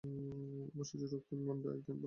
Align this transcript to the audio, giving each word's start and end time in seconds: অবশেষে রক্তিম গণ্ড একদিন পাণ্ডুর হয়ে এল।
অবশেষে 0.71 1.07
রক্তিম 1.07 1.39
গণ্ড 1.47 1.63
একদিন 1.65 1.65
পাণ্ডুর 1.65 1.69
হয়ে 1.79 1.89
এল। 1.89 1.99